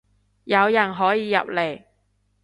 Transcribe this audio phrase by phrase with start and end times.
[0.45, 1.83] 有人可以入嚟